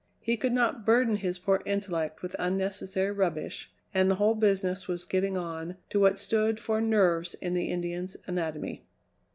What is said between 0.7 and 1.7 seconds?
burden his poor